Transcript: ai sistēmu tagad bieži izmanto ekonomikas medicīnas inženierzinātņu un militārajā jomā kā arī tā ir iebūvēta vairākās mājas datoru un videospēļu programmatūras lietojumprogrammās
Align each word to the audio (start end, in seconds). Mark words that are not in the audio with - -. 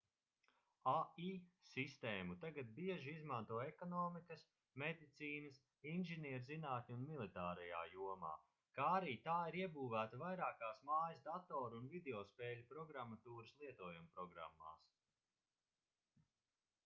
ai 0.91 1.25
sistēmu 1.71 2.35
tagad 2.43 2.69
bieži 2.77 3.11
izmanto 3.17 3.57
ekonomikas 3.65 4.45
medicīnas 4.83 5.59
inženierzinātņu 5.91 6.95
un 6.95 7.03
militārajā 7.09 7.83
jomā 7.91 8.31
kā 8.79 8.87
arī 9.01 9.13
tā 9.29 9.37
ir 9.51 9.57
iebūvēta 9.61 10.19
vairākās 10.23 10.81
mājas 10.91 11.21
datoru 11.29 11.83
un 11.83 11.91
videospēļu 11.93 12.65
programmatūras 12.73 13.53
lietojumprogrammās 13.61 14.91